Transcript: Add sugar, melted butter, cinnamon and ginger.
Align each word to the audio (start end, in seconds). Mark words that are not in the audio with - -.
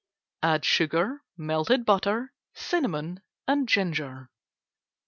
Add 0.41 0.65
sugar, 0.65 1.21
melted 1.37 1.85
butter, 1.85 2.33
cinnamon 2.55 3.21
and 3.47 3.69
ginger. 3.69 4.31